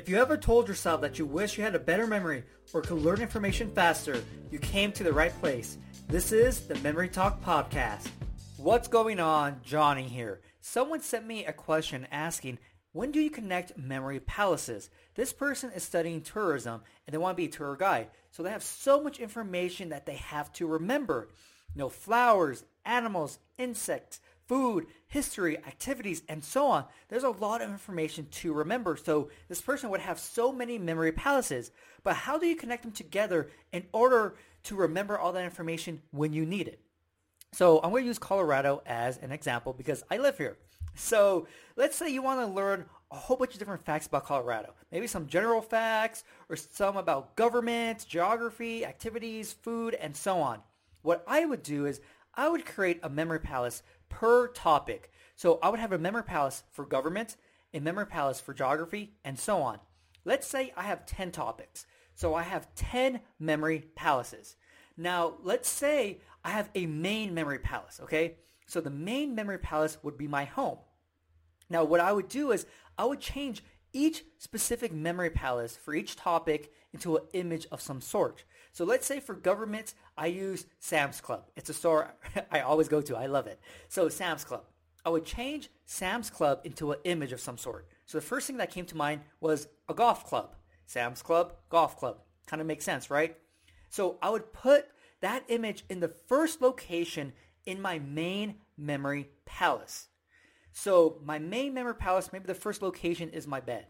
If 0.00 0.08
you 0.08 0.16
ever 0.16 0.38
told 0.38 0.66
yourself 0.66 1.02
that 1.02 1.18
you 1.18 1.26
wish 1.26 1.58
you 1.58 1.62
had 1.62 1.74
a 1.74 1.78
better 1.78 2.06
memory 2.06 2.44
or 2.72 2.80
could 2.80 3.02
learn 3.02 3.20
information 3.20 3.70
faster, 3.70 4.24
you 4.50 4.58
came 4.58 4.92
to 4.92 5.04
the 5.04 5.12
right 5.12 5.38
place. 5.40 5.76
This 6.08 6.32
is 6.32 6.66
the 6.66 6.76
Memory 6.76 7.10
Talk 7.10 7.44
Podcast. 7.44 8.08
What's 8.56 8.88
going 8.88 9.20
on? 9.20 9.60
Johnny 9.62 10.04
here. 10.04 10.40
Someone 10.62 11.02
sent 11.02 11.26
me 11.26 11.44
a 11.44 11.52
question 11.52 12.06
asking, 12.10 12.58
when 12.92 13.10
do 13.10 13.20
you 13.20 13.28
connect 13.28 13.76
memory 13.76 14.20
palaces? 14.20 14.88
This 15.16 15.34
person 15.34 15.70
is 15.72 15.82
studying 15.82 16.22
tourism 16.22 16.80
and 17.06 17.12
they 17.12 17.18
want 17.18 17.36
to 17.36 17.42
be 17.42 17.48
a 17.48 17.52
tour 17.52 17.76
guide. 17.76 18.08
So 18.30 18.42
they 18.42 18.48
have 18.48 18.62
so 18.62 19.02
much 19.02 19.20
information 19.20 19.90
that 19.90 20.06
they 20.06 20.16
have 20.16 20.50
to 20.54 20.66
remember. 20.66 21.28
You 21.74 21.78
know, 21.80 21.88
flowers, 21.90 22.64
animals, 22.86 23.38
insects, 23.58 24.20
food, 24.50 24.88
history, 25.06 25.56
activities, 25.58 26.24
and 26.28 26.42
so 26.42 26.66
on. 26.66 26.84
There's 27.08 27.22
a 27.22 27.30
lot 27.30 27.62
of 27.62 27.70
information 27.70 28.26
to 28.32 28.52
remember. 28.52 28.96
So 28.96 29.30
this 29.48 29.60
person 29.60 29.90
would 29.90 30.00
have 30.00 30.18
so 30.18 30.50
many 30.50 30.76
memory 30.76 31.12
palaces. 31.12 31.70
But 32.02 32.16
how 32.16 32.36
do 32.36 32.48
you 32.48 32.56
connect 32.56 32.82
them 32.82 32.90
together 32.90 33.48
in 33.70 33.84
order 33.92 34.34
to 34.64 34.74
remember 34.74 35.16
all 35.16 35.30
that 35.34 35.44
information 35.44 36.02
when 36.10 36.32
you 36.32 36.44
need 36.44 36.66
it? 36.66 36.80
So 37.52 37.78
I'm 37.78 37.90
going 37.90 38.02
to 38.02 38.08
use 38.08 38.18
Colorado 38.18 38.82
as 38.86 39.18
an 39.18 39.30
example 39.30 39.72
because 39.72 40.02
I 40.10 40.16
live 40.16 40.36
here. 40.36 40.58
So 40.96 41.46
let's 41.76 41.94
say 41.94 42.08
you 42.08 42.20
want 42.20 42.40
to 42.40 42.46
learn 42.46 42.86
a 43.12 43.16
whole 43.16 43.36
bunch 43.36 43.52
of 43.52 43.60
different 43.60 43.84
facts 43.84 44.08
about 44.08 44.26
Colorado. 44.26 44.74
Maybe 44.90 45.06
some 45.06 45.28
general 45.28 45.62
facts 45.62 46.24
or 46.48 46.56
some 46.56 46.96
about 46.96 47.36
government, 47.36 48.04
geography, 48.08 48.84
activities, 48.84 49.52
food, 49.52 49.94
and 49.94 50.16
so 50.16 50.40
on. 50.40 50.58
What 51.02 51.22
I 51.28 51.44
would 51.44 51.62
do 51.62 51.86
is 51.86 52.00
I 52.34 52.48
would 52.48 52.66
create 52.66 52.98
a 53.04 53.08
memory 53.08 53.40
palace 53.40 53.84
per 54.10 54.48
topic. 54.48 55.10
So 55.36 55.58
I 55.62 55.70
would 55.70 55.80
have 55.80 55.92
a 55.92 55.98
memory 55.98 56.24
palace 56.24 56.64
for 56.70 56.84
government, 56.84 57.36
a 57.72 57.80
memory 57.80 58.06
palace 58.06 58.40
for 58.40 58.52
geography, 58.52 59.14
and 59.24 59.38
so 59.38 59.62
on. 59.62 59.78
Let's 60.26 60.46
say 60.46 60.74
I 60.76 60.82
have 60.82 61.06
10 61.06 61.32
topics. 61.32 61.86
So 62.14 62.34
I 62.34 62.42
have 62.42 62.74
10 62.74 63.20
memory 63.38 63.86
palaces. 63.94 64.56
Now, 64.98 65.36
let's 65.42 65.70
say 65.70 66.20
I 66.44 66.50
have 66.50 66.68
a 66.74 66.84
main 66.84 67.32
memory 67.32 67.58
palace, 67.58 67.98
okay? 68.02 68.36
So 68.66 68.82
the 68.82 68.90
main 68.90 69.34
memory 69.34 69.58
palace 69.58 69.96
would 70.02 70.18
be 70.18 70.28
my 70.28 70.44
home. 70.44 70.78
Now, 71.70 71.84
what 71.84 72.00
I 72.00 72.12
would 72.12 72.28
do 72.28 72.52
is 72.52 72.66
I 72.98 73.06
would 73.06 73.20
change 73.20 73.62
each 73.92 74.24
specific 74.38 74.92
memory 74.92 75.30
palace 75.30 75.76
for 75.76 75.94
each 75.94 76.16
topic 76.16 76.72
into 76.92 77.16
an 77.16 77.22
image 77.32 77.66
of 77.72 77.80
some 77.80 78.00
sort. 78.00 78.44
So 78.72 78.84
let's 78.84 79.06
say 79.06 79.20
for 79.20 79.34
government, 79.34 79.94
I 80.16 80.26
use 80.26 80.66
Sam's 80.78 81.20
Club. 81.20 81.50
It's 81.56 81.70
a 81.70 81.74
store 81.74 82.14
I 82.50 82.60
always 82.60 82.88
go 82.88 83.00
to. 83.00 83.16
I 83.16 83.26
love 83.26 83.46
it. 83.46 83.60
So 83.88 84.08
Sam's 84.08 84.44
Club. 84.44 84.64
I 85.04 85.10
would 85.10 85.24
change 85.24 85.70
Sam's 85.86 86.30
Club 86.30 86.60
into 86.64 86.92
an 86.92 86.98
image 87.04 87.32
of 87.32 87.40
some 87.40 87.58
sort. 87.58 87.88
So 88.06 88.18
the 88.18 88.22
first 88.22 88.46
thing 88.46 88.58
that 88.58 88.70
came 88.70 88.84
to 88.86 88.96
mind 88.96 89.22
was 89.40 89.68
a 89.88 89.94
golf 89.94 90.24
club. 90.26 90.54
Sam's 90.86 91.22
Club, 91.22 91.54
golf 91.68 91.96
club. 91.96 92.18
Kind 92.46 92.60
of 92.60 92.66
makes 92.66 92.84
sense, 92.84 93.10
right? 93.10 93.36
So 93.88 94.18
I 94.22 94.30
would 94.30 94.52
put 94.52 94.86
that 95.20 95.44
image 95.48 95.84
in 95.88 96.00
the 96.00 96.08
first 96.08 96.60
location 96.60 97.32
in 97.66 97.80
my 97.80 97.98
main 97.98 98.56
memory 98.76 99.28
palace. 99.44 100.08
So 100.72 101.18
my 101.24 101.38
main 101.38 101.74
memory 101.74 101.94
palace, 101.94 102.32
maybe 102.32 102.46
the 102.46 102.54
first 102.54 102.82
location 102.82 103.30
is 103.30 103.46
my 103.46 103.60
bed. 103.60 103.86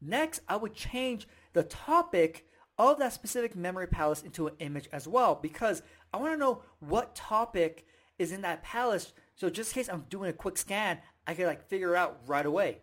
Next, 0.00 0.40
I 0.48 0.56
would 0.56 0.74
change 0.74 1.28
the 1.52 1.62
topic 1.62 2.46
of 2.90 2.98
that 2.98 3.12
specific 3.12 3.54
memory 3.54 3.86
palace 3.86 4.22
into 4.22 4.46
an 4.46 4.54
image 4.58 4.88
as 4.92 5.06
well 5.06 5.38
because 5.40 5.82
I 6.12 6.18
want 6.18 6.32
to 6.32 6.38
know 6.38 6.62
what 6.80 7.14
topic 7.14 7.86
is 8.18 8.32
in 8.32 8.42
that 8.42 8.62
palace. 8.62 9.12
So 9.36 9.50
just 9.50 9.72
in 9.72 9.82
case 9.82 9.88
I'm 9.88 10.04
doing 10.08 10.30
a 10.30 10.32
quick 10.32 10.56
scan, 10.56 10.98
I 11.26 11.34
can 11.34 11.46
like 11.46 11.68
figure 11.68 11.96
out 11.96 12.20
right 12.26 12.46
away. 12.46 12.78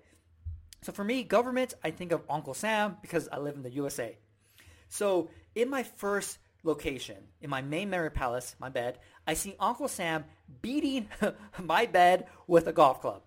So 0.81 0.91
for 0.91 1.03
me, 1.03 1.23
government, 1.23 1.73
I 1.83 1.91
think 1.91 2.11
of 2.11 2.21
Uncle 2.29 2.53
Sam 2.53 2.97
because 3.01 3.27
I 3.31 3.39
live 3.39 3.55
in 3.55 3.63
the 3.63 3.71
USA. 3.71 4.17
So 4.87 5.29
in 5.55 5.69
my 5.69 5.83
first 5.83 6.37
location, 6.63 7.17
in 7.41 7.49
my 7.49 7.61
main 7.61 7.89
memory 7.89 8.11
palace, 8.11 8.55
my 8.59 8.69
bed, 8.69 8.99
I 9.27 9.33
see 9.33 9.55
Uncle 9.59 9.87
Sam 9.87 10.25
beating 10.61 11.07
my 11.61 11.85
bed 11.85 12.27
with 12.47 12.67
a 12.67 12.73
golf 12.73 13.01
club. 13.01 13.23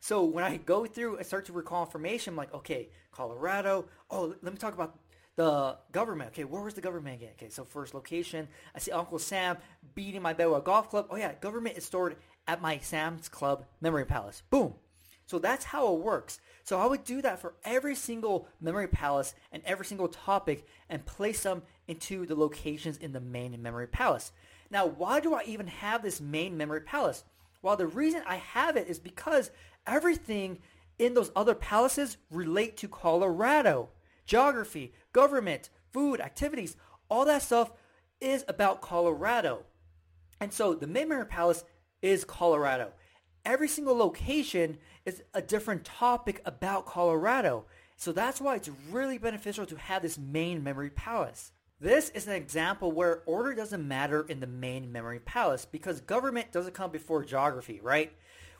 So 0.00 0.24
when 0.24 0.44
I 0.44 0.56
go 0.58 0.86
through 0.86 1.16
and 1.16 1.26
start 1.26 1.46
to 1.46 1.52
recall 1.52 1.84
information, 1.84 2.32
I'm 2.32 2.36
like, 2.36 2.54
okay, 2.54 2.90
Colorado. 3.10 3.86
Oh, 4.10 4.34
let 4.42 4.52
me 4.52 4.58
talk 4.58 4.74
about 4.74 4.96
the 5.38 5.76
government. 5.92 6.30
Okay, 6.32 6.42
where 6.42 6.60
was 6.60 6.74
the 6.74 6.80
government 6.80 7.14
again? 7.14 7.30
Okay, 7.38 7.48
so 7.48 7.62
first 7.64 7.94
location, 7.94 8.48
I 8.74 8.80
see 8.80 8.90
Uncle 8.90 9.20
Sam 9.20 9.56
beating 9.94 10.20
my 10.20 10.32
bed 10.32 10.46
with 10.46 10.58
a 10.58 10.62
golf 10.62 10.90
club. 10.90 11.06
Oh 11.10 11.16
yeah, 11.16 11.32
government 11.40 11.78
is 11.78 11.84
stored 11.84 12.16
at 12.48 12.60
my 12.60 12.78
Sam's 12.78 13.28
Club 13.28 13.64
memory 13.80 14.04
palace. 14.04 14.42
Boom. 14.50 14.74
So 15.26 15.38
that's 15.38 15.66
how 15.66 15.94
it 15.94 16.00
works. 16.00 16.40
So 16.64 16.80
I 16.80 16.86
would 16.86 17.04
do 17.04 17.22
that 17.22 17.40
for 17.40 17.54
every 17.62 17.94
single 17.94 18.48
memory 18.60 18.88
palace 18.88 19.36
and 19.52 19.62
every 19.64 19.86
single 19.86 20.08
topic 20.08 20.66
and 20.88 21.06
place 21.06 21.44
them 21.44 21.62
into 21.86 22.26
the 22.26 22.34
locations 22.34 22.96
in 22.96 23.12
the 23.12 23.20
main 23.20 23.62
memory 23.62 23.86
palace. 23.86 24.32
Now, 24.72 24.86
why 24.86 25.20
do 25.20 25.34
I 25.34 25.44
even 25.46 25.68
have 25.68 26.02
this 26.02 26.20
main 26.20 26.56
memory 26.56 26.80
palace? 26.80 27.22
Well, 27.62 27.76
the 27.76 27.86
reason 27.86 28.22
I 28.26 28.36
have 28.36 28.76
it 28.76 28.88
is 28.88 28.98
because 28.98 29.52
everything 29.86 30.58
in 30.98 31.14
those 31.14 31.30
other 31.36 31.54
palaces 31.54 32.16
relate 32.28 32.76
to 32.78 32.88
Colorado 32.88 33.90
geography, 34.28 34.92
government, 35.18 35.68
food, 35.90 36.20
activities, 36.20 36.76
all 37.08 37.24
that 37.24 37.42
stuff 37.42 37.72
is 38.20 38.44
about 38.46 38.80
Colorado. 38.80 39.64
And 40.40 40.52
so 40.52 40.74
the 40.74 40.86
main 40.86 41.08
Memory 41.08 41.26
Palace 41.26 41.64
is 42.02 42.24
Colorado. 42.24 42.92
Every 43.44 43.66
single 43.66 43.96
location 43.96 44.78
is 45.04 45.24
a 45.34 45.42
different 45.42 45.84
topic 45.84 46.40
about 46.44 46.86
Colorado. 46.86 47.64
So 47.96 48.12
that's 48.12 48.40
why 48.40 48.54
it's 48.54 48.70
really 48.92 49.18
beneficial 49.18 49.66
to 49.66 49.76
have 49.76 50.02
this 50.02 50.18
main 50.18 50.62
memory 50.62 50.90
palace. 50.90 51.50
This 51.80 52.10
is 52.10 52.28
an 52.28 52.34
example 52.34 52.92
where 52.92 53.24
order 53.26 53.54
doesn't 53.54 53.88
matter 53.88 54.22
in 54.22 54.38
the 54.38 54.46
main 54.46 54.92
memory 54.92 55.18
palace 55.18 55.64
because 55.64 56.00
government 56.00 56.52
doesn't 56.52 56.74
come 56.74 56.92
before 56.92 57.24
geography, 57.24 57.80
right? 57.82 58.12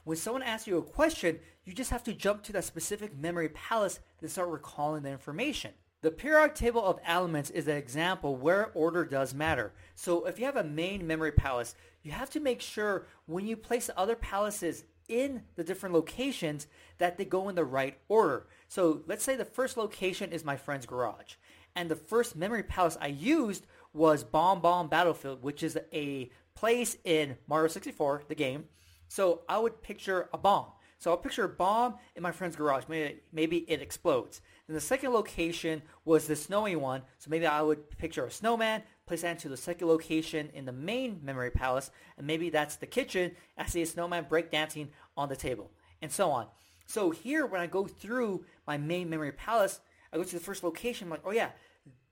When 0.03 0.17
someone 0.17 0.43
asks 0.43 0.67
you 0.67 0.79
a 0.79 0.83
question, 0.83 1.39
you 1.65 1.73
just 1.73 1.93
have 1.93 2.03
to 2.03 2.13
jump 2.13 2.43
to 2.43 2.53
that 2.55 2.65
specific 2.65 3.17
memory 3.17 3.51
palace 3.51 4.01
and 4.21 4.29
start 4.29 4.49
recalling 4.49 5.05
the 5.05 5.11
information. 5.11 5.71
The 6.01 6.13
periodic 6.13 6.55
table 6.55 6.85
of 6.85 7.01
elements 7.05 7.51
is 7.51 7.67
an 7.67 7.77
example 7.77 8.37
where 8.37 8.71
order 8.73 9.05
does 9.05 9.35
matter. 9.35 9.73
So 9.97 10.27
if 10.27 10.39
you 10.39 10.45
have 10.45 10.57
a 10.57 10.63
main 10.63 11.05
memory 11.07 11.33
palace, 11.33 11.75
you 12.03 12.13
have 12.13 12.31
to 12.31 12.41
make 12.41 12.61
sure 12.61 13.09
when 13.27 13.47
you 13.47 13.57
place 13.57 13.91
other 13.97 14.15
palaces 14.15 14.85
in 15.09 15.43
the 15.57 15.65
different 15.65 15.97
locations 15.97 16.69
that 16.99 17.19
they 17.19 17.25
go 17.25 17.49
in 17.49 17.57
the 17.57 17.65
right 17.65 17.99
order. 18.09 18.47
So 18.69 19.03
let's 19.09 19.25
say 19.25 19.35
the 19.35 19.45
first 19.45 19.77
location 19.77 20.31
is 20.31 20.45
my 20.45 20.57
friend's 20.57 20.87
garage. 20.87 21.35
And 21.75 21.91
the 21.91 21.97
first 21.97 22.37
memory 22.37 22.63
palace 22.63 22.97
I 23.01 23.09
used 23.09 23.67
was 23.93 24.23
Bob-omb 24.23 24.91
Battlefield, 24.91 25.43
which 25.43 25.65
is 25.65 25.77
a 25.93 26.31
place 26.55 26.97
in 27.05 27.39
Mario 27.49 27.69
64, 27.69 28.25
the 28.29 28.35
game, 28.37 28.67
so 29.09 29.43
I 29.49 29.59
would 29.59 29.83
picture 29.83 30.29
a 30.33 30.39
bomb. 30.39 30.67
So 30.99 31.11
I'll 31.11 31.17
picture 31.17 31.45
a 31.45 31.49
bomb 31.49 31.95
in 32.17 32.23
my 32.23 32.33
friend's 32.33 32.57
garage. 32.57 32.85
Maybe, 32.89 33.21
maybe 33.33 33.59
it 33.59 33.81
explodes. 33.81 34.41
Then 34.69 34.75
the 34.75 34.81
second 34.81 35.13
location 35.13 35.83
was 36.05 36.27
the 36.27 36.37
snowy 36.37 36.77
one. 36.77 37.03
So 37.19 37.31
maybe 37.31 37.47
I 37.47 37.63
would 37.63 37.91
picture 37.97 38.27
a 38.27 38.31
snowman, 38.31 38.83
place 39.07 39.23
that 39.23 39.31
into 39.31 39.49
the 39.49 39.57
second 39.57 39.89
location 39.89 40.51
in 40.53 40.67
the 40.67 40.73
main 40.73 41.21
memory 41.23 41.51
palace, 41.51 41.91
and 42.19 42.27
maybe 42.27 42.51
that's 42.51 42.77
the 42.77 42.87
kitchen. 42.87 43.33
I 43.57 43.67
see 43.67 43.81
a 43.81 43.87
snowman 43.87 44.27
breakdancing 44.27 44.89
on 45.17 45.31
the 45.31 45.37
table, 45.37 45.71
and 46.03 46.13
so 46.13 46.31
on. 46.31 46.47
So 46.85 47.11
here, 47.11 47.47
when 47.47 47.63
I 47.63 47.67
go 47.67 47.87
through 47.87 48.45
my 48.67 48.77
main 48.77 49.09
memory 49.09 49.33
palace, 49.33 49.81
I 50.13 50.19
go 50.19 50.25
to 50.25 50.35
the 50.35 50.41
first 50.41 50.63
location. 50.63 51.07
I'm 51.07 51.11
like, 51.13 51.23
oh 51.25 51.33
yeah, 51.33 51.51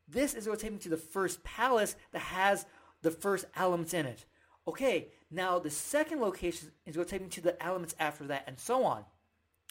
this 0.08 0.32
is 0.32 0.46
going 0.46 0.56
to 0.56 0.62
take 0.62 0.72
me 0.72 0.78
to 0.78 0.88
the 0.88 0.96
first 0.96 1.44
palace 1.44 1.94
that 2.12 2.20
has 2.20 2.64
the 3.02 3.10
first 3.10 3.44
elements 3.54 3.92
in 3.92 4.06
it. 4.06 4.24
Okay, 4.66 5.08
now 5.30 5.58
the 5.58 5.70
second 5.70 6.20
location 6.20 6.70
is 6.86 6.96
going 6.96 7.06
to 7.06 7.10
take 7.10 7.22
me 7.22 7.28
to 7.28 7.40
the 7.42 7.62
elements 7.62 7.94
after 7.98 8.24
that 8.28 8.44
and 8.46 8.58
so 8.58 8.84
on. 8.84 9.04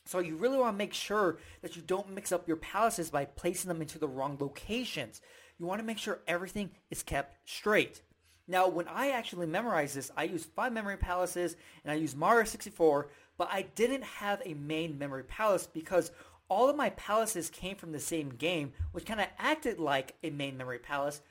So 0.05 0.19
you 0.19 0.35
really 0.35 0.57
want 0.57 0.73
to 0.73 0.77
make 0.77 0.93
sure 0.93 1.37
that 1.61 1.75
you 1.75 1.81
don't 1.81 2.13
mix 2.13 2.31
up 2.31 2.47
your 2.47 2.57
palaces 2.57 3.09
by 3.09 3.25
placing 3.25 3.69
them 3.69 3.81
into 3.81 3.97
the 3.97 4.07
wrong 4.07 4.37
locations. 4.39 5.21
You 5.57 5.65
want 5.65 5.79
to 5.79 5.85
make 5.85 5.97
sure 5.97 6.19
everything 6.27 6.69
is 6.91 7.01
kept 7.01 7.37
straight. 7.49 8.01
Now, 8.47 8.67
when 8.67 8.87
I 8.87 9.09
actually 9.09 9.47
memorized 9.47 9.95
this, 9.95 10.11
I 10.15 10.25
used 10.25 10.49
five 10.55 10.71
memory 10.71 10.97
palaces 10.97 11.55
and 11.83 11.91
I 11.91 11.95
used 11.95 12.15
Mario 12.15 12.45
64, 12.45 13.09
but 13.37 13.49
I 13.51 13.63
didn't 13.63 14.03
have 14.03 14.41
a 14.45 14.53
main 14.53 14.99
memory 14.99 15.23
palace 15.23 15.67
because 15.67 16.11
all 16.47 16.69
of 16.69 16.75
my 16.75 16.91
palaces 16.91 17.49
came 17.49 17.75
from 17.75 17.91
the 17.91 17.99
same 17.99 18.29
game, 18.29 18.73
which 18.91 19.05
kind 19.05 19.19
of 19.19 19.27
acted 19.39 19.79
like 19.79 20.13
a 20.21 20.29
main 20.29 20.57
memory 20.57 20.77
palace. 20.77 21.21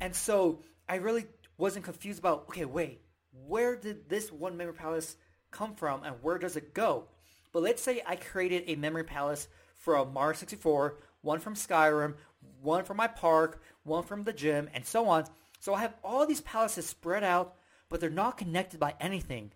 And 0.00 0.16
so 0.16 0.60
I 0.88 0.96
really 0.96 1.26
wasn't 1.58 1.84
confused 1.84 2.18
about, 2.18 2.46
okay, 2.48 2.64
wait, 2.64 3.02
where 3.46 3.76
did 3.76 4.08
this 4.08 4.32
one 4.32 4.56
memory 4.56 4.74
palace 4.74 5.16
come 5.50 5.74
from 5.74 6.02
and 6.04 6.16
where 6.22 6.38
does 6.38 6.56
it 6.56 6.72
go? 6.72 7.04
But 7.52 7.62
let's 7.62 7.82
say 7.82 8.02
I 8.06 8.16
created 8.16 8.64
a 8.66 8.76
memory 8.76 9.04
palace 9.04 9.48
from 9.74 10.12
Mario 10.12 10.34
64, 10.34 10.96
one 11.20 11.38
from 11.38 11.54
Skyrim, 11.54 12.14
one 12.60 12.84
from 12.84 12.96
my 12.96 13.06
park, 13.06 13.62
one 13.84 14.02
from 14.02 14.24
the 14.24 14.32
gym, 14.32 14.68
and 14.74 14.84
so 14.84 15.08
on. 15.08 15.24
So 15.60 15.74
I 15.74 15.80
have 15.80 15.94
all 16.02 16.26
these 16.26 16.40
palaces 16.40 16.86
spread 16.86 17.22
out, 17.22 17.54
but 17.88 18.00
they're 18.00 18.10
not 18.10 18.38
connected 18.38 18.80
by 18.80 18.94
anything. 19.00 19.52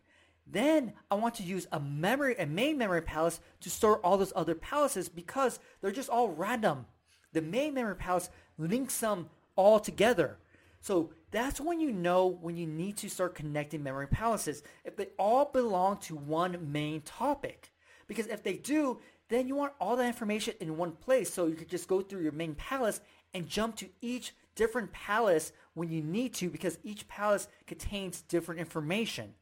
Then 0.46 0.92
I 1.10 1.16
want 1.16 1.34
to 1.36 1.42
use 1.42 1.66
a 1.72 1.80
memory, 1.80 2.36
a 2.38 2.46
main 2.46 2.78
memory 2.78 3.02
palace 3.02 3.40
to 3.60 3.70
store 3.70 3.98
all 3.98 4.16
those 4.16 4.32
other 4.36 4.54
palaces 4.54 5.08
because 5.08 5.58
they're 5.80 5.90
just 5.90 6.08
all 6.08 6.28
random. 6.28 6.86
The 7.32 7.42
main 7.42 7.74
memory 7.74 7.96
palace 7.96 8.30
links 8.56 9.00
them 9.00 9.28
all 9.56 9.80
together. 9.80 10.38
So 10.80 11.10
that's 11.32 11.60
when 11.60 11.80
you 11.80 11.90
know 11.90 12.26
when 12.28 12.56
you 12.56 12.66
need 12.66 12.96
to 12.98 13.10
start 13.10 13.34
connecting 13.34 13.82
memory 13.82 14.06
palaces 14.06 14.62
if 14.84 14.96
they 14.96 15.08
all 15.18 15.46
belong 15.46 15.96
to 16.02 16.14
one 16.14 16.70
main 16.70 17.00
topic. 17.00 17.72
Because 18.06 18.26
if 18.26 18.42
they 18.42 18.56
do, 18.56 19.00
then 19.28 19.48
you 19.48 19.56
want 19.56 19.72
all 19.80 19.96
that 19.96 20.06
information 20.06 20.54
in 20.60 20.76
one 20.76 20.92
place 20.92 21.32
so 21.32 21.46
you 21.46 21.54
could 21.54 21.68
just 21.68 21.88
go 21.88 22.00
through 22.00 22.22
your 22.22 22.32
main 22.32 22.54
palace 22.54 23.00
and 23.34 23.48
jump 23.48 23.76
to 23.76 23.88
each 24.00 24.34
different 24.54 24.92
palace 24.92 25.52
when 25.74 25.90
you 25.90 26.02
need 26.02 26.32
to 26.34 26.48
because 26.48 26.78
each 26.82 27.06
palace 27.08 27.48
contains 27.66 28.22
different 28.22 28.60
information. 28.60 29.34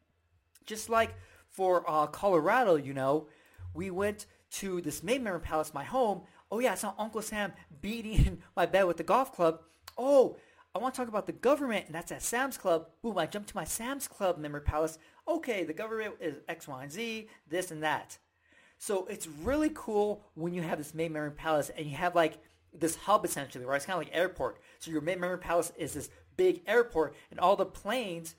Just 0.67 0.89
like 0.89 1.15
for 1.49 1.89
uh, 1.89 2.07
Colorado, 2.07 2.77
you 2.77 2.95
know, 2.95 3.29
we 3.75 3.91
went 3.91 4.27
to 4.53 4.81
this 4.81 5.03
main 5.03 5.23
memory 5.23 5.41
palace, 5.41 5.75
my 5.75 5.85
home. 5.85 6.23
Oh 6.51 6.59
yeah, 6.59 6.73
I 6.73 6.77
saw 6.77 6.95
Uncle 6.99 7.23
Sam 7.23 7.53
beating 7.81 8.43
my 8.57 8.67
bed 8.67 8.85
with 8.85 8.97
the 8.97 9.03
golf 9.03 9.33
club. 9.33 9.61
Oh, 9.99 10.37
I 10.75 10.81
want 10.81 10.95
to 10.95 11.01
talk 11.01 11.09
about 11.09 11.27
the 11.27 11.33
government, 11.33 11.87
and 11.87 11.95
that's 11.95 12.11
at 12.11 12.21
Sam's 12.21 12.59
Club. 12.59 12.89
Boom, 13.01 13.17
I 13.17 13.27
jump 13.27 13.47
to 13.47 13.57
my 13.57 13.63
Sam's 13.63 14.09
Club 14.09 14.39
memory 14.39 14.63
palace. 14.63 14.99
Okay, 15.29 15.63
the 15.63 15.73
government 15.73 16.15
is 16.21 16.39
X, 16.49 16.67
Y, 16.67 16.83
and 16.83 16.91
Z, 16.91 17.29
this 17.49 17.71
and 17.71 17.81
that. 17.85 18.19
So 18.79 19.07
it's 19.07 19.27
really 19.27 19.71
cool 19.75 20.23
when 20.35 20.53
you 20.53 20.63
have 20.63 20.79
this 20.79 20.95
main 20.95 21.13
memory 21.13 21.31
palace 21.31 21.71
and 21.77 21.87
you 21.87 21.97
have 21.97 22.15
like 22.15 22.39
this 22.73 22.97
hub 22.97 23.25
essentially, 23.25 23.65
right? 23.65 23.77
It's 23.77 23.87
kind 23.87 24.01
of 24.01 24.07
like 24.07 24.17
airport. 24.17 24.61
So 24.81 24.91
your 24.91 25.01
main 25.01 25.21
memory 25.21 25.39
palace 25.39 25.73
is 25.77 25.95
this 25.95 26.11
big 26.37 26.63
airport, 26.67 27.15
and 27.31 27.39
all 27.39 27.57
the 27.57 27.67
planes 27.67 28.35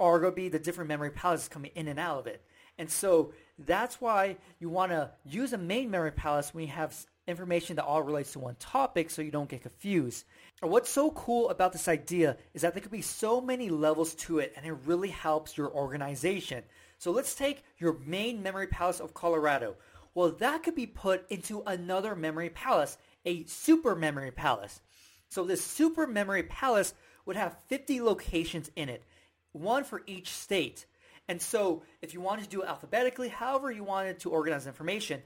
are 0.00 0.18
going 0.18 0.32
to 0.32 0.36
be 0.36 0.48
the 0.48 0.58
different 0.58 0.88
memory 0.88 1.10
palaces 1.10 1.48
coming 1.48 1.70
in 1.74 1.88
and 1.88 1.98
out 1.98 2.18
of 2.18 2.26
it. 2.26 2.42
And 2.78 2.90
so 2.90 3.32
that's 3.58 4.00
why 4.00 4.36
you 4.60 4.68
want 4.68 4.92
to 4.92 5.10
use 5.24 5.52
a 5.52 5.58
main 5.58 5.90
memory 5.90 6.12
palace 6.12 6.54
when 6.54 6.64
you 6.64 6.72
have 6.72 6.94
information 7.26 7.76
that 7.76 7.84
all 7.84 8.02
relates 8.02 8.32
to 8.32 8.38
one 8.38 8.54
topic 8.58 9.10
so 9.10 9.20
you 9.20 9.32
don't 9.32 9.48
get 9.50 9.62
confused. 9.62 10.24
And 10.62 10.70
what's 10.70 10.88
so 10.88 11.10
cool 11.10 11.50
about 11.50 11.72
this 11.72 11.88
idea 11.88 12.36
is 12.54 12.62
that 12.62 12.74
there 12.74 12.80
could 12.80 12.92
be 12.92 13.02
so 13.02 13.40
many 13.40 13.68
levels 13.68 14.14
to 14.14 14.38
it 14.38 14.54
and 14.56 14.64
it 14.64 14.72
really 14.86 15.10
helps 15.10 15.56
your 15.56 15.70
organization. 15.70 16.62
So 16.98 17.12
let's 17.12 17.34
take 17.34 17.64
your 17.78 17.98
main 18.04 18.42
memory 18.42 18.66
palace 18.66 19.00
of 19.00 19.14
Colorado. 19.14 19.76
Well, 20.14 20.32
that 20.32 20.64
could 20.64 20.74
be 20.74 20.86
put 20.86 21.30
into 21.30 21.62
another 21.66 22.16
memory 22.16 22.50
palace, 22.50 22.98
a 23.24 23.44
super 23.44 23.94
memory 23.94 24.32
palace. 24.32 24.80
So 25.28 25.44
this 25.44 25.64
super 25.64 26.06
memory 26.06 26.42
palace 26.42 26.94
would 27.24 27.36
have 27.36 27.62
50 27.68 28.00
locations 28.00 28.70
in 28.74 28.88
it, 28.88 29.04
one 29.52 29.84
for 29.84 30.02
each 30.06 30.30
state. 30.30 30.86
And 31.28 31.40
so 31.40 31.82
if 32.02 32.14
you 32.14 32.20
wanted 32.20 32.44
to 32.44 32.50
do 32.50 32.62
it 32.62 32.68
alphabetically, 32.68 33.28
however 33.28 33.70
you 33.70 33.84
wanted 33.84 34.18
to 34.20 34.30
organize 34.30 34.66
information, 34.66 35.22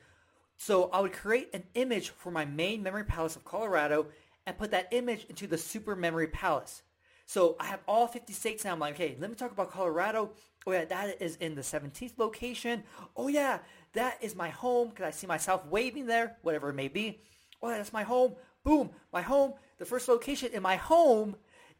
so 0.56 0.90
I 0.92 1.00
would 1.00 1.12
create 1.12 1.50
an 1.54 1.64
image 1.74 2.10
for 2.10 2.30
my 2.30 2.44
main 2.44 2.82
memory 2.82 3.04
palace 3.04 3.36
of 3.36 3.44
Colorado 3.44 4.06
and 4.46 4.58
put 4.58 4.72
that 4.72 4.88
image 4.92 5.24
into 5.28 5.46
the 5.46 5.58
super 5.58 5.96
memory 5.96 6.26
palace. 6.26 6.82
So 7.26 7.56
I 7.58 7.66
have 7.66 7.80
all 7.86 8.06
50 8.06 8.32
states 8.32 8.64
now. 8.64 8.72
I'm 8.72 8.78
like, 8.78 8.94
okay, 8.94 9.16
let 9.18 9.30
me 9.30 9.36
talk 9.36 9.52
about 9.52 9.70
Colorado. 9.70 10.30
Oh 10.66 10.72
yeah, 10.72 10.84
that 10.84 11.20
is 11.20 11.36
in 11.36 11.54
the 11.54 11.62
17th 11.62 12.18
location. 12.18 12.82
Oh 13.16 13.28
yeah, 13.28 13.58
that 13.94 14.18
is 14.22 14.34
my 14.34 14.48
home 14.48 14.90
because 14.90 15.06
I 15.06 15.10
see 15.10 15.26
myself 15.26 15.66
waving 15.66 16.06
there, 16.06 16.36
whatever 16.42 16.70
it 16.70 16.74
may 16.74 16.88
be. 16.88 17.20
Oh 17.62 17.70
yeah, 17.70 17.78
that's 17.78 17.92
my 17.92 18.02
home. 18.02 18.34
Boom, 18.64 18.90
my 19.12 19.22
home. 19.22 19.54
The 19.78 19.84
first 19.84 20.08
location 20.08 20.50
in 20.52 20.62
my 20.62 20.76
home 20.76 21.36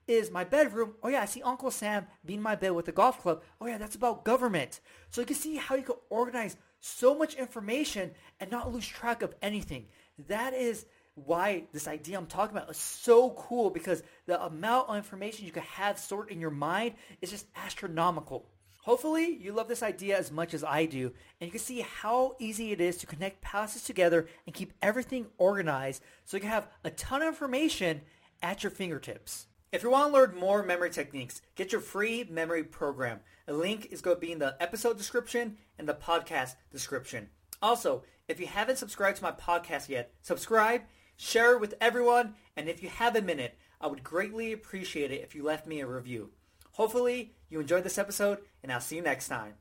is 0.09 0.31
my 0.31 0.45
bedroom. 0.45 0.95
Oh 1.03 1.09
yeah, 1.09 1.23
I 1.23 1.27
see 1.27 1.43
Uncle 1.43 1.71
Sam 1.71 2.07
being 2.25 2.43
my 2.43 2.57
bed 2.57 2.73
with 2.73 2.87
the 2.87 2.93
golf 2.93 3.21
club. 3.21 3.43
Oh 3.61 3.67
yeah, 3.67 3.79
that's 3.79 3.95
about 3.95 4.25
government. 4.25 4.81
So 5.11 5.21
you 5.21 5.27
can 5.27 5.37
see 5.37 5.57
how 5.57 5.77
you 5.77 5.83
can 5.83 5.97
organize 6.11 6.57
so 6.81 7.17
much 7.17 7.35
information 7.35 8.11
and 8.41 8.51
not 8.51 8.73
lose 8.73 8.87
track 8.87 9.23
of 9.23 9.35
anything. 9.41 9.87
That 10.27 10.55
is 10.55 10.87
why 11.15 11.65
this 11.73 11.89
idea 11.89 12.17
I'm 12.17 12.27
talking 12.27 12.57
about 12.57 12.71
is 12.71 12.77
so 12.77 13.31
cool 13.31 13.71
because 13.71 14.03
the 14.27 14.43
amount 14.43 14.89
of 14.89 14.97
information 14.97 15.47
you 15.47 15.53
can 15.53 15.63
have 15.63 15.99
stored 15.99 16.31
in 16.31 16.41
your 16.41 16.51
mind 16.51 16.95
is 17.21 17.31
just 17.31 17.47
astronomical. 17.57 18.47
Hopefully 18.83 19.39
you 19.41 19.53
love 19.53 19.69
this 19.69 19.83
idea 19.83 20.19
as 20.19 20.33
much 20.33 20.55
as 20.55 20.65
I 20.65 20.87
do 20.87 21.13
and 21.41 21.47
you 21.47 21.51
can 21.51 21.61
see 21.61 21.81
how 21.81 22.35
easy 22.41 22.73
it 22.73 22.81
is 22.81 22.97
to 22.99 23.07
connect 23.07 23.41
palaces 23.41 23.85
together 23.85 24.27
and 24.47 24.55
keep 24.55 24.73
everything 24.83 25.27
organized 25.39 26.03
so 26.25 26.37
you 26.37 26.41
can 26.41 26.51
have 26.51 26.69
a 26.83 26.91
ton 26.91 27.23
of 27.23 27.29
information 27.29 28.01
at 28.43 28.65
your 28.65 28.71
fingertips. 28.71 29.47
If 29.71 29.83
you 29.83 29.91
want 29.91 30.13
to 30.13 30.19
learn 30.19 30.35
more 30.35 30.63
memory 30.63 30.91
techniques, 30.91 31.43
get 31.55 31.73
your 31.73 31.81
free 31.81 32.27
memory 32.29 32.65
program. 32.65 33.21
A 33.49 33.53
link 33.53 33.89
is 33.91 34.01
going 34.01 34.17
to 34.17 34.21
be 34.21 34.33
in 34.33 34.39
the 34.39 34.57
episode 34.61 34.99
description 34.99 35.57
and 35.79 35.89
the 35.89 35.95
podcast 35.95 36.57
description. 36.71 37.29
Also, 37.63 38.03
if 38.29 38.41
you 38.41 38.47
haven't 38.47 38.79
subscribed 38.79 39.19
to 39.19 39.23
my 39.23 39.33
podcast 39.33 39.89
yet, 39.89 40.13
subscribe 40.23 40.83
share 41.17 41.55
it 41.55 41.61
with 41.61 41.75
everyone, 41.81 42.35
and 42.57 42.69
if 42.69 42.83
you 42.83 42.89
have 42.89 43.17
a 43.17 43.23
minute, 43.23 43.57
I 43.81 43.87
would 43.87 44.05
greatly 44.05 44.53
appreciate 44.53 45.11
it 45.11 45.23
if 45.23 45.35
you 45.35 45.43
left 45.43 45.67
me 45.67 45.81
a 45.81 45.87
review. 45.87 46.31
Hopefully, 46.73 47.35
you 47.49 47.61
enjoyed 47.61 47.85
this 47.85 47.99
episode, 47.99 48.39
and 48.63 48.73
I'll 48.73 48.81
see 48.81 48.97
you 48.97 49.03
next 49.03 49.29
time. 49.29 49.55